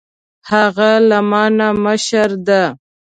هغه 0.51 0.91
له 1.09 1.19
ما 1.29 1.43
نه 1.57 1.67
مشر 1.85 2.29
ده 2.47 2.63